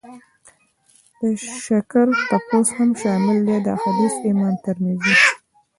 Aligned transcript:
د 1.19 1.21
شکر 1.65 2.07
تپوس 2.29 2.67
هم 2.77 2.89
شامل 3.01 3.37
دی. 3.47 3.57
دا 3.65 3.73
حديث 3.83 4.13
امام 4.31 4.55
ترمذي 4.65 5.15